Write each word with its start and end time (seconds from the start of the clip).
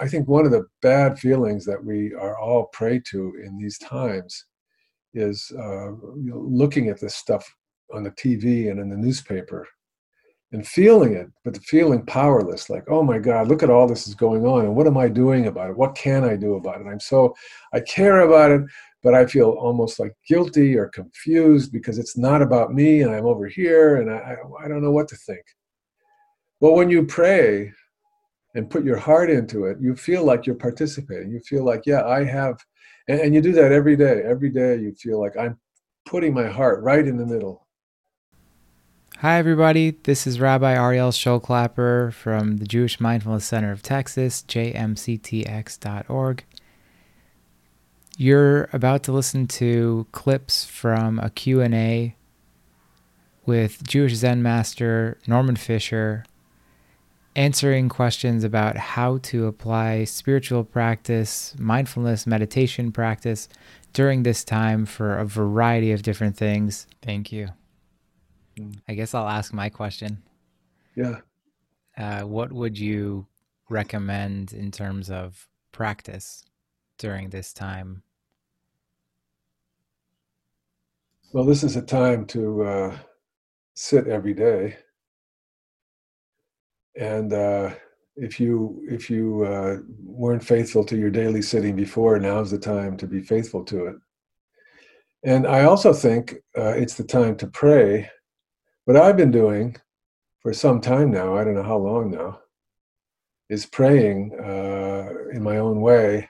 I 0.00 0.08
think 0.08 0.28
one 0.28 0.46
of 0.46 0.52
the 0.52 0.66
bad 0.82 1.18
feelings 1.18 1.64
that 1.66 1.82
we 1.82 2.14
are 2.14 2.38
all 2.38 2.66
prey 2.66 3.00
to 3.10 3.34
in 3.44 3.58
these 3.58 3.78
times 3.78 4.44
is 5.14 5.50
uh, 5.58 5.90
looking 6.14 6.88
at 6.88 7.00
this 7.00 7.16
stuff 7.16 7.48
on 7.92 8.04
the 8.04 8.10
TV 8.12 8.70
and 8.70 8.78
in 8.78 8.88
the 8.88 8.96
newspaper 8.96 9.66
and 10.52 10.66
feeling 10.66 11.14
it, 11.14 11.28
but 11.44 11.62
feeling 11.64 12.04
powerless, 12.06 12.70
like, 12.70 12.84
oh 12.88 13.02
my 13.02 13.18
God, 13.18 13.48
look 13.48 13.62
at 13.62 13.70
all 13.70 13.86
this 13.86 14.08
is 14.08 14.14
going 14.14 14.46
on, 14.46 14.64
and 14.64 14.74
what 14.74 14.86
am 14.86 14.96
I 14.96 15.08
doing 15.08 15.46
about 15.46 15.70
it? 15.70 15.76
What 15.76 15.94
can 15.94 16.24
I 16.24 16.36
do 16.36 16.54
about 16.54 16.80
it? 16.80 16.86
I'm 16.86 17.00
so, 17.00 17.34
I 17.74 17.80
care 17.80 18.20
about 18.20 18.50
it, 18.52 18.62
but 19.02 19.14
I 19.14 19.26
feel 19.26 19.50
almost 19.50 20.00
like 20.00 20.14
guilty 20.26 20.76
or 20.76 20.88
confused 20.88 21.70
because 21.70 21.98
it's 21.98 22.16
not 22.16 22.40
about 22.40 22.72
me, 22.72 23.02
and 23.02 23.14
I'm 23.14 23.26
over 23.26 23.46
here, 23.46 23.96
and 23.96 24.10
I, 24.10 24.36
I 24.64 24.68
don't 24.68 24.82
know 24.82 24.90
what 24.90 25.08
to 25.08 25.16
think. 25.16 25.44
Well, 26.60 26.74
when 26.74 26.88
you 26.88 27.04
pray 27.04 27.72
and 28.54 28.70
put 28.70 28.84
your 28.84 28.96
heart 28.96 29.30
into 29.30 29.64
it, 29.66 29.78
you 29.80 29.94
feel 29.94 30.24
like 30.24 30.46
you're 30.46 30.54
participating. 30.54 31.30
You 31.30 31.40
feel 31.40 31.64
like, 31.64 31.82
yeah, 31.86 32.06
I 32.06 32.24
have, 32.24 32.58
and, 33.08 33.20
and 33.20 33.34
you 33.34 33.40
do 33.40 33.52
that 33.52 33.72
every 33.72 33.96
day. 33.96 34.22
Every 34.24 34.50
day 34.50 34.76
you 34.76 34.94
feel 34.94 35.20
like 35.20 35.36
I'm 35.36 35.58
putting 36.06 36.32
my 36.34 36.46
heart 36.46 36.82
right 36.82 37.06
in 37.06 37.16
the 37.16 37.26
middle 37.26 37.68
Hi, 39.22 39.38
everybody. 39.38 39.96
This 40.04 40.28
is 40.28 40.38
Rabbi 40.38 40.74
Ariel 40.74 41.10
Schollklapper 41.10 42.12
from 42.12 42.58
the 42.58 42.66
Jewish 42.66 43.00
Mindfulness 43.00 43.46
Center 43.46 43.72
of 43.72 43.82
Texas, 43.82 44.44
jmctx.org. 44.46 44.84
You're 48.16 48.68
about 48.72 49.02
to 49.02 49.10
listen 49.10 49.48
to 49.48 50.06
clips 50.12 50.64
from 50.64 51.18
a 51.18 51.30
Q&A 51.30 52.14
with 53.44 53.82
Jewish 53.82 54.14
Zen 54.14 54.40
master 54.40 55.18
Norman 55.26 55.56
Fischer 55.56 56.24
answering 57.38 57.88
questions 57.88 58.42
about 58.42 58.76
how 58.76 59.18
to 59.18 59.46
apply 59.46 60.02
spiritual 60.02 60.64
practice, 60.64 61.54
mindfulness, 61.56 62.26
meditation 62.26 62.90
practice 62.90 63.48
during 63.92 64.24
this 64.24 64.42
time 64.42 64.84
for 64.84 65.16
a 65.16 65.24
variety 65.24 65.92
of 65.92 66.02
different 66.02 66.36
things. 66.36 66.88
Thank 67.00 67.30
you. 67.30 67.50
I 68.88 68.94
guess 68.94 69.14
I'll 69.14 69.28
ask 69.28 69.52
my 69.52 69.68
question. 69.68 70.20
Yeah. 70.96 71.20
Uh, 71.96 72.22
what 72.22 72.52
would 72.52 72.76
you 72.76 73.28
recommend 73.70 74.52
in 74.52 74.72
terms 74.72 75.08
of 75.08 75.46
practice 75.70 76.44
during 76.98 77.30
this 77.30 77.52
time? 77.52 78.02
Well, 81.32 81.44
this 81.44 81.62
is 81.62 81.76
a 81.76 81.82
time 81.82 82.26
to 82.26 82.62
uh, 82.64 82.98
sit 83.74 84.08
every 84.08 84.34
day, 84.34 84.76
and 86.98 87.32
uh, 87.32 87.70
if 88.16 88.40
you 88.40 88.84
if 88.88 89.08
you 89.08 89.44
uh, 89.44 89.76
weren't 90.02 90.44
faithful 90.44 90.84
to 90.84 90.96
your 90.96 91.10
daily 91.10 91.42
sitting 91.42 91.76
before, 91.76 92.18
now's 92.18 92.50
the 92.50 92.58
time 92.58 92.96
to 92.96 93.06
be 93.06 93.20
faithful 93.20 93.64
to 93.64 93.86
it. 93.86 93.96
And 95.24 95.46
I 95.46 95.64
also 95.64 95.92
think 95.92 96.34
uh, 96.56 96.74
it's 96.76 96.94
the 96.94 97.04
time 97.04 97.36
to 97.36 97.46
pray 97.46 98.10
what 98.84 98.96
I've 98.96 99.16
been 99.16 99.30
doing 99.30 99.76
for 100.40 100.52
some 100.52 100.80
time 100.80 101.10
now, 101.10 101.36
I 101.36 101.44
don't 101.44 101.54
know 101.54 101.62
how 101.62 101.78
long 101.78 102.10
now, 102.10 102.40
is 103.50 103.66
praying 103.66 104.32
uh, 104.40 105.10
in 105.32 105.42
my 105.42 105.58
own 105.58 105.80
way 105.80 106.28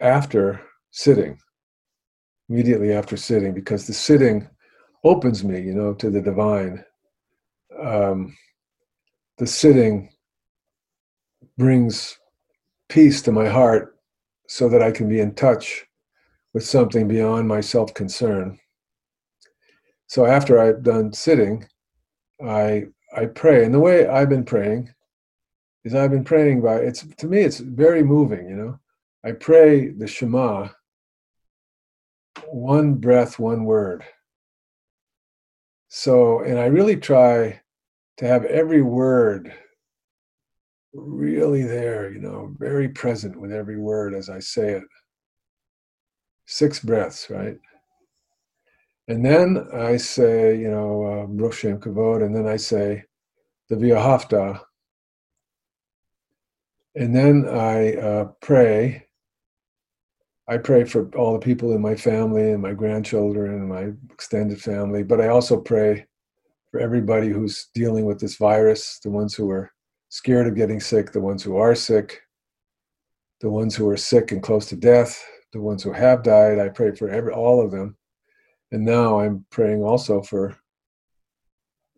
after 0.00 0.60
sitting, 0.90 1.38
immediately 2.48 2.92
after 2.92 3.16
sitting, 3.16 3.54
because 3.54 3.86
the 3.86 3.92
sitting 3.94 4.48
opens 5.04 5.42
me, 5.42 5.60
you 5.60 5.74
know, 5.74 5.94
to 5.94 6.10
the 6.10 6.20
divine. 6.20 6.84
Um, 7.80 8.36
the 9.38 9.46
sitting 9.46 10.10
brings 11.58 12.18
peace 12.88 13.22
to 13.22 13.32
my 13.32 13.48
heart 13.48 13.96
so 14.48 14.68
that 14.68 14.82
I 14.82 14.90
can 14.90 15.08
be 15.08 15.20
in 15.20 15.34
touch 15.34 15.84
with 16.52 16.64
something 16.64 17.08
beyond 17.08 17.48
my 17.48 17.60
self 17.60 17.92
concern. 17.94 18.58
So 20.06 20.26
after 20.26 20.58
I've 20.58 20.82
done 20.82 21.12
sitting, 21.12 21.66
I 22.44 22.84
I 23.16 23.26
pray. 23.26 23.64
And 23.64 23.74
the 23.74 23.80
way 23.80 24.06
I've 24.06 24.28
been 24.28 24.44
praying 24.44 24.92
is 25.84 25.94
I've 25.94 26.10
been 26.10 26.24
praying 26.24 26.62
by 26.62 26.76
it's 26.76 27.04
to 27.16 27.26
me 27.26 27.40
it's 27.40 27.58
very 27.58 28.02
moving, 28.02 28.48
you 28.48 28.56
know. 28.56 28.78
I 29.24 29.32
pray 29.32 29.88
the 29.88 30.06
Shema 30.06 30.68
one 32.48 32.94
breath, 32.94 33.38
one 33.38 33.64
word. 33.64 34.04
So, 35.88 36.40
and 36.40 36.58
I 36.58 36.66
really 36.66 36.96
try 36.96 37.60
to 38.18 38.26
have 38.26 38.44
every 38.44 38.82
word 38.82 39.52
really 40.92 41.64
there, 41.64 42.12
you 42.12 42.20
know, 42.20 42.54
very 42.58 42.88
present 42.88 43.38
with 43.38 43.52
every 43.52 43.78
word 43.78 44.14
as 44.14 44.28
I 44.28 44.38
say 44.38 44.70
it. 44.72 44.84
Six 46.46 46.80
breaths, 46.80 47.28
right? 47.30 47.56
And 49.08 49.24
then 49.24 49.66
I 49.72 49.96
say, 49.96 50.56
you 50.56 50.70
know, 50.70 51.24
um, 51.24 51.36
Roshem 51.36 51.78
Kavod, 51.78 52.24
and 52.24 52.34
then 52.34 52.46
I 52.46 52.56
say 52.56 53.04
the 53.68 53.76
V'ahavta. 53.76 54.60
And 56.94 57.14
then 57.14 57.46
I 57.48 57.94
uh, 57.96 58.24
pray. 58.40 59.06
I 60.48 60.58
pray 60.58 60.84
for 60.84 61.08
all 61.16 61.32
the 61.32 61.44
people 61.44 61.72
in 61.72 61.80
my 61.80 61.96
family 61.96 62.52
and 62.52 62.62
my 62.62 62.72
grandchildren 62.72 63.54
and 63.54 63.68
my 63.68 63.92
extended 64.12 64.60
family, 64.60 65.02
but 65.02 65.20
I 65.20 65.28
also 65.28 65.58
pray 65.58 66.06
for 66.74 66.80
everybody 66.80 67.28
who's 67.28 67.68
dealing 67.72 68.04
with 68.04 68.18
this 68.18 68.34
virus, 68.34 68.98
the 69.04 69.08
ones 69.08 69.32
who 69.32 69.48
are 69.48 69.70
scared 70.08 70.48
of 70.48 70.56
getting 70.56 70.80
sick, 70.80 71.12
the 71.12 71.20
ones 71.20 71.40
who 71.40 71.56
are 71.56 71.72
sick, 71.72 72.20
the 73.40 73.48
ones 73.48 73.76
who 73.76 73.88
are 73.88 73.96
sick 73.96 74.32
and 74.32 74.42
close 74.42 74.66
to 74.66 74.74
death, 74.74 75.24
the 75.52 75.60
ones 75.60 75.84
who 75.84 75.92
have 75.92 76.24
died. 76.24 76.58
I 76.58 76.68
pray 76.68 76.90
for 76.90 77.08
every, 77.08 77.32
all 77.32 77.64
of 77.64 77.70
them 77.70 77.96
and 78.72 78.84
now 78.84 79.20
I'm 79.20 79.46
praying 79.50 79.84
also 79.84 80.20
for 80.20 80.56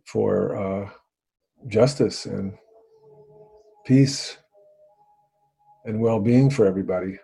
for 0.05 0.55
uh, 0.55 0.91
justice 1.69 2.27
and 2.27 2.53
peace 3.87 4.37
and 5.87 5.99
well-being 6.01 6.51
for 6.51 6.67
everybody. 6.67 7.19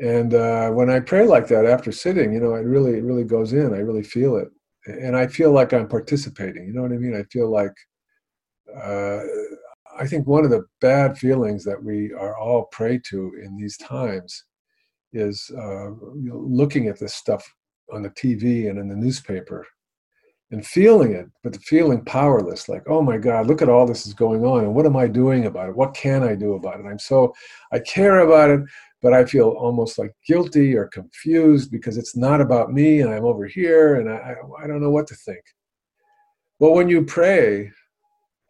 And 0.00 0.32
uh, 0.32 0.70
when 0.70 0.90
I 0.90 1.00
pray 1.00 1.26
like 1.26 1.48
that 1.48 1.66
after 1.66 1.90
sitting, 1.90 2.32
you 2.32 2.38
know, 2.38 2.54
it 2.54 2.66
really 2.66 2.98
it 2.98 3.02
really 3.02 3.24
goes 3.24 3.52
in. 3.52 3.74
I 3.74 3.78
really 3.78 4.04
feel 4.04 4.36
it, 4.36 4.48
and 4.86 5.16
I 5.16 5.26
feel 5.26 5.52
like 5.52 5.72
I'm 5.72 5.88
participating. 5.88 6.66
You 6.66 6.72
know 6.72 6.82
what 6.82 6.92
I 6.92 6.96
mean? 6.96 7.16
I 7.16 7.22
feel 7.24 7.50
like 7.50 7.74
uh, 8.76 9.20
I 9.98 10.06
think 10.06 10.26
one 10.26 10.44
of 10.44 10.50
the 10.50 10.64
bad 10.80 11.18
feelings 11.18 11.64
that 11.64 11.82
we 11.82 12.12
are 12.12 12.36
all 12.36 12.64
prey 12.66 12.98
to 13.10 13.32
in 13.42 13.56
these 13.56 13.76
times 13.76 14.44
is 15.12 15.50
uh, 15.56 15.90
looking 16.14 16.88
at 16.88 16.98
this 16.98 17.14
stuff 17.14 17.46
on 17.92 18.02
the 18.02 18.10
TV 18.10 18.70
and 18.70 18.78
in 18.78 18.88
the 18.88 18.96
newspaper 18.96 19.66
and 20.50 20.66
feeling 20.66 21.12
it, 21.12 21.26
but 21.42 21.56
feeling 21.62 22.04
powerless, 22.04 22.68
like, 22.68 22.82
oh 22.86 23.00
my 23.00 23.16
God, 23.16 23.46
look 23.46 23.62
at 23.62 23.70
all 23.70 23.86
this 23.86 24.06
is 24.06 24.12
going 24.12 24.44
on, 24.44 24.64
and 24.64 24.74
what 24.74 24.84
am 24.84 24.96
I 24.96 25.08
doing 25.08 25.46
about 25.46 25.70
it? 25.70 25.76
What 25.76 25.94
can 25.94 26.22
I 26.22 26.34
do 26.34 26.54
about 26.54 26.78
it? 26.78 26.86
I'm 26.86 26.98
so, 26.98 27.34
I 27.72 27.78
care 27.78 28.20
about 28.20 28.50
it, 28.50 28.60
but 29.02 29.12
I 29.12 29.24
feel 29.24 29.48
almost 29.50 29.98
like 29.98 30.14
guilty 30.26 30.74
or 30.74 30.86
confused 30.86 31.70
because 31.70 31.96
it's 31.98 32.16
not 32.16 32.40
about 32.40 32.72
me, 32.72 33.00
and 33.00 33.12
I'm 33.12 33.24
over 33.24 33.46
here, 33.46 33.96
and 33.96 34.08
I, 34.08 34.36
I 34.62 34.66
don't 34.66 34.80
know 34.80 34.90
what 34.90 35.06
to 35.08 35.14
think. 35.14 35.42
Well, 36.58 36.72
when 36.72 36.88
you 36.88 37.04
pray 37.04 37.70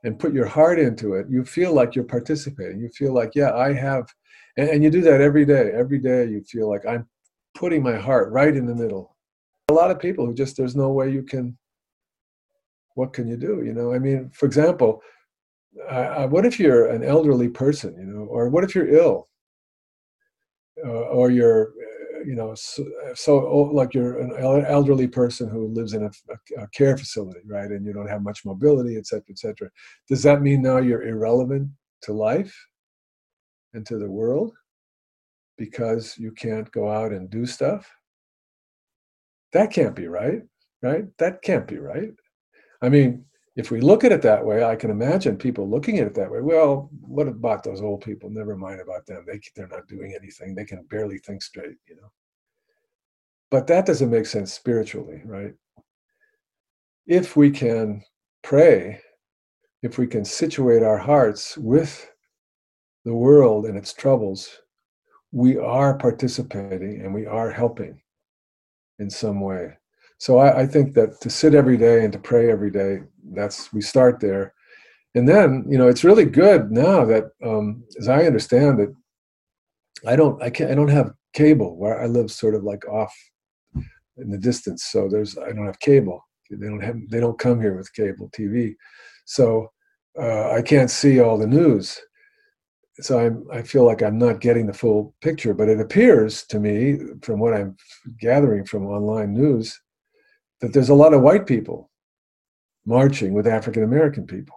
and 0.05 0.19
put 0.19 0.35
your 0.35 0.47
heart 0.47 0.79
into 0.79 1.15
it, 1.15 1.27
you 1.31 1.45
feel 1.45 1.73
like 1.73 1.95
you're 1.95 2.05
participating. 2.05 2.81
You 2.81 2.91
feel 2.91 3.15
like, 3.15 3.33
yeah, 3.35 3.55
I 3.55 3.73
have, 3.73 4.07
and, 4.57 4.69
and 4.69 4.85
you 4.85 4.91
do 4.91 5.01
that 5.03 5.21
every 5.21 5.47
day. 5.47 5.71
Every 5.73 5.99
day 5.99 6.27
you 6.27 6.43
feel 6.43 6.69
like 6.69 6.84
I'm 6.87 7.09
putting 7.55 7.83
my 7.83 7.97
heart 7.97 8.31
right 8.33 8.55
in 8.55 8.67
the 8.67 8.75
middle 8.75 9.13
a 9.69 9.73
lot 9.73 9.91
of 9.91 9.99
people 9.99 10.27
who 10.27 10.34
just 10.34 10.57
there's 10.57 10.77
no 10.77 10.91
way 10.91 11.11
you 11.11 11.23
can 11.23 11.57
what 12.95 13.13
can 13.13 13.27
you 13.27 13.37
do 13.37 13.63
you 13.65 13.73
know 13.73 13.93
i 13.95 13.99
mean 13.99 14.31
for 14.34 14.47
example 14.47 15.03
uh, 15.89 16.27
what 16.27 16.45
if 16.45 16.61
you're 16.61 16.89
an 16.89 17.03
elderly 17.03 17.49
person 17.49 17.95
you 17.97 18.05
know 18.05 18.25
or 18.25 18.49
what 18.49 18.65
if 18.65 18.75
you're 18.75 18.95
ill 18.95 19.28
uh, 20.84 21.07
or 21.19 21.31
you're 21.31 21.69
uh, 21.69 22.25
you 22.25 22.34
know 22.34 22.55
so, 22.55 22.84
so, 23.15 23.34
like 23.73 23.95
you're 23.95 24.19
an 24.21 24.65
elderly 24.67 25.09
person 25.09 25.49
who 25.49 25.69
lives 25.69 25.93
in 25.93 26.05
a, 26.05 26.11
a, 26.61 26.69
care 26.69 26.97
facility 26.97 27.41
right 27.47 27.71
and 27.71 27.84
you 27.84 27.93
don't 27.93 28.09
have 28.09 28.23
much 28.23 28.45
mobility 28.45 28.97
et 28.97 29.07
cetera 29.07 29.31
et 29.31 29.39
cetera 29.39 29.69
does 30.09 30.23
that 30.23 30.43
mean 30.43 30.63
now 30.63 30.79
you're 30.79 31.07
irrelevant 31.07 31.69
to 32.01 32.13
life 32.13 32.55
and 33.75 33.87
to 33.87 33.99
the 33.99 34.11
world 34.11 34.53
because 35.59 36.17
you 36.19 36.31
can't 36.33 36.71
go 36.73 36.91
out 36.91 37.13
and 37.13 37.31
do 37.31 37.45
stuff 37.47 37.91
that 39.53 39.71
can't 39.71 39.95
be 39.95 40.09
right, 40.09 40.43
right? 40.83 41.05
That 41.19 41.43
can't 41.43 41.67
be 41.67 41.79
right. 41.79 42.13
I 42.81 42.89
mean, 42.89 43.25
if 43.54 43.71
we 43.71 43.81
look 43.81 44.03
at 44.03 44.13
it 44.13 44.22
that 44.22 44.45
way, 44.45 44.65
I 44.65 44.77
can 44.77 44.91
imagine 44.91 45.37
people 45.37 45.69
looking 45.69 45.99
at 45.99 46.07
it 46.07 46.15
that 46.15 46.31
way. 46.31 46.41
Well, 46.41 46.89
what 47.03 47.28
about 47.28 47.63
those 47.63 47.83
old 47.83 48.03
people? 48.03 48.31
Never 48.31 48.57
mind 48.57 48.81
about 48.81 49.07
them. 49.07 49.25
They, 49.27 49.41
they're 49.54 49.69
not 49.69 49.89
doing 49.89 50.15
anything. 50.19 50.54
They 50.54 50.65
can 50.65 50.84
barely 50.84 51.19
think 51.19 51.43
straight, 51.43 51.77
you 51.87 51.97
know. 51.97 52.10
But 53.51 53.66
that 53.66 53.84
doesn't 53.84 54.10
make 54.10 54.25
sense 54.25 54.53
spiritually, 54.54 55.21
right? 55.27 55.53
If 57.07 57.37
we 57.37 57.51
can 57.51 58.03
pray, 58.43 59.01
if 59.83 59.98
we 59.98 60.07
can 60.07 60.25
situate 60.25 60.83
our 60.83 60.97
hearts 60.97 61.59
with 61.59 62.10
the 63.05 63.15
world 63.15 63.66
and 63.66 63.77
its 63.77 63.93
troubles, 63.93 64.48
we 65.31 65.59
are 65.59 65.98
participating 65.98 67.03
and 67.03 67.13
we 67.13 67.27
are 67.27 67.51
helping 67.51 68.01
in 68.98 69.10
some 69.10 69.41
way. 69.41 69.77
So 70.22 70.39
I, 70.39 70.60
I, 70.60 70.66
think 70.66 70.95
that 70.95 71.21
to 71.22 71.28
sit 71.28 71.53
every 71.53 71.77
day 71.77 72.04
and 72.04 72.13
to 72.13 72.19
pray 72.21 72.48
every 72.48 72.71
day, 72.71 73.01
that's 73.33 73.72
we 73.72 73.80
start 73.80 74.21
there. 74.21 74.54
And 75.16 75.28
then, 75.28 75.65
you 75.69 75.77
know, 75.77 75.89
it's 75.89 76.04
really 76.04 76.27
good 76.27 76.71
now 76.71 77.04
that 77.07 77.24
um, 77.45 77.83
as 77.98 78.07
I 78.07 78.22
understand 78.22 78.78
it, 78.78 78.91
I 80.07 80.15
don't 80.15 80.41
I 80.41 80.48
can't 80.48 80.71
I 80.71 80.77
don't 80.77 80.97
have 80.97 81.10
cable 81.34 81.77
where 81.77 82.01
I 82.01 82.07
live 82.07 82.30
sort 82.30 82.54
of 82.54 82.63
like 82.63 82.86
off 82.86 83.13
in 84.16 84.30
the 84.30 84.39
distance. 84.39 84.84
So 84.84 85.09
there's 85.09 85.36
I 85.36 85.51
don't 85.51 85.66
have 85.66 85.80
cable. 85.80 86.24
They 86.53 86.69
don't 86.69 86.84
have 86.84 87.01
they 87.10 87.19
don't 87.19 87.39
come 87.39 87.60
here 87.60 87.77
with 87.77 87.92
cable 87.92 88.30
TV. 88.30 88.77
So 89.24 89.72
uh, 90.16 90.53
I 90.53 90.63
can't 90.63 90.91
see 90.91 91.19
all 91.19 91.36
the 91.36 91.48
news 91.48 92.01
so 93.01 93.19
I'm, 93.19 93.47
I 93.53 93.63
feel 93.63 93.84
like 93.84 94.03
I'm 94.03 94.19
not 94.19 94.41
getting 94.41 94.66
the 94.66 94.72
full 94.72 95.15
picture, 95.21 95.54
but 95.54 95.69
it 95.69 95.80
appears 95.80 96.45
to 96.47 96.60
me, 96.60 96.98
from 97.22 97.41
what 97.41 97.54
I'm 97.54 97.77
gathering 98.21 98.65
from 98.65 98.86
online 98.86 99.33
news, 99.33 99.80
that 100.62 100.72
there's 100.72 100.88
a 100.88 100.94
lot 100.94 101.12
of 101.12 101.20
white 101.20 101.47
people 101.47 101.91
marching 102.86 103.34
with 103.34 103.47
African 103.47 103.82
American 103.82 104.26
people. 104.26 104.56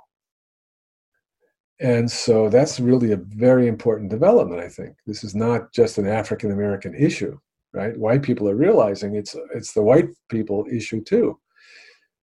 And 1.81 2.09
so 2.09 2.47
that's 2.47 2.79
really 2.79 3.11
a 3.11 3.17
very 3.17 3.67
important 3.67 4.09
development, 4.09 4.61
I 4.61 4.69
think. 4.69 4.95
This 5.05 5.25
is 5.25 5.35
not 5.35 5.73
just 5.73 5.97
an 5.97 6.07
African 6.07 6.51
American 6.51 6.95
issue, 6.95 7.37
right? 7.73 7.97
White 7.97 8.23
people 8.23 8.47
are 8.47 8.55
realizing 8.55 9.15
it's 9.15 9.35
it's 9.53 9.73
the 9.73 9.83
white 9.83 10.09
people 10.29 10.65
issue 10.71 11.03
too. 11.03 11.37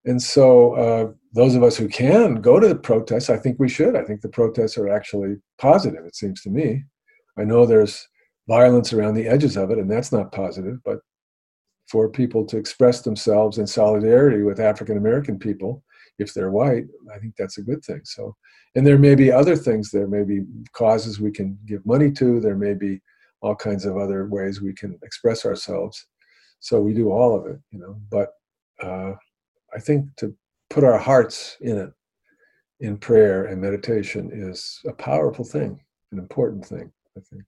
And 0.05 0.21
so, 0.21 0.73
uh, 0.75 1.13
those 1.33 1.55
of 1.55 1.63
us 1.63 1.77
who 1.77 1.89
can 1.89 2.37
go 2.37 2.59
to 2.59 2.67
the 2.67 2.75
protests, 2.75 3.31
I 3.31 3.37
think 3.37 3.59
we 3.61 3.69
should. 3.69 3.95
I 3.95 4.03
think 4.03 4.21
the 4.21 4.29
protests 4.29 4.77
are 4.77 4.89
actually 4.89 5.37
positive, 5.59 6.05
it 6.05 6.17
seems 6.17 6.43
to 6.43 6.51
me. 6.51 6.85
I 7.39 7.45
know 7.45 7.65
there's 7.67 8.09
violence 8.49 8.93
around 8.93 9.15
the 9.15 9.29
edges 9.29 9.57
of 9.57 9.71
it, 9.71 9.79
and 9.79 9.91
that's 9.91 10.13
not 10.13 10.33
positive, 10.33 10.79
but 10.85 10.99
for 11.93 12.09
people 12.09 12.43
to 12.47 12.57
express 12.57 13.03
themselves 13.03 13.59
in 13.59 13.67
solidarity 13.67 14.43
with 14.43 14.59
African 14.59 14.97
American 14.97 15.39
people, 15.39 15.85
if 16.19 16.33
they're 16.33 16.51
white, 16.51 16.87
I 17.15 17.19
think 17.19 17.35
that's 17.37 17.59
a 17.59 17.63
good 17.63 17.85
thing. 17.85 18.01
So, 18.05 18.35
and 18.75 18.87
there 18.87 18.97
may 18.97 19.15
be 19.15 19.31
other 19.31 19.57
things, 19.57 19.91
there 19.91 20.09
may 20.09 20.25
be 20.25 20.41
causes 20.73 21.21
we 21.21 21.31
can 21.31 21.59
give 21.67 21.85
money 21.85 22.11
to, 22.13 22.41
there 22.41 22.57
may 22.57 22.73
be 22.73 23.03
all 23.43 23.55
kinds 23.55 23.85
of 23.85 23.99
other 23.99 24.27
ways 24.27 24.63
we 24.63 24.73
can 24.73 24.99
express 25.03 25.45
ourselves. 25.45 26.07
So 26.61 26.81
we 26.81 26.95
do 26.95 27.11
all 27.11 27.39
of 27.39 27.45
it, 27.47 27.61
you 27.71 27.79
know, 27.79 28.01
but 28.11 28.31
uh, 28.83 29.13
I 29.75 29.79
think 29.79 30.07
to 30.17 30.35
put 30.71 30.85
our 30.85 30.99
hearts 30.99 31.59
in 31.61 31.77
it 31.77 31.93
in 32.81 32.97
prayer 32.97 33.45
and 33.45 33.61
meditation 33.61 34.31
is 34.33 34.81
a 34.89 34.95
powerful 34.95 35.45
thing, 35.45 35.79
an 36.11 36.19
important 36.19 36.65
thing, 36.65 36.91
I 37.19 37.21
think. 37.21 37.43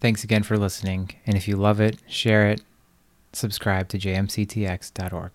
Thanks 0.00 0.24
again 0.24 0.44
for 0.44 0.56
listening. 0.56 1.10
And 1.26 1.36
if 1.36 1.46
you 1.46 1.56
love 1.56 1.78
it, 1.80 1.98
share 2.08 2.48
it, 2.48 2.62
subscribe 3.36 3.88
to 3.88 3.98
jmctx.org. 3.98 5.32